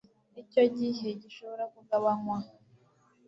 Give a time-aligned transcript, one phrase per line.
[0.41, 2.37] icyo gihe gishobora kugabanywa